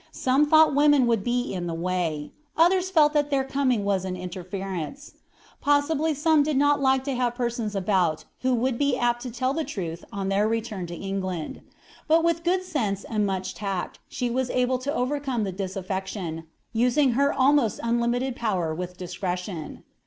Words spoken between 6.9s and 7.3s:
to